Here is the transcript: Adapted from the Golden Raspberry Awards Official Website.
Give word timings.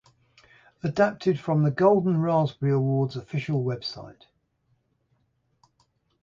Adapted 0.81 1.39
from 1.39 1.61
the 1.61 1.69
Golden 1.69 2.17
Raspberry 2.19 2.71
Awards 2.71 3.15
Official 3.15 3.63
Website. 3.63 4.25